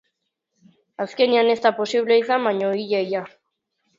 Azkenean 1.05 1.51
ez 1.51 1.57
da 1.67 1.73
posible 1.81 2.17
izan, 2.21 2.49
baina 2.49 2.73
ia-ia. 2.87 3.21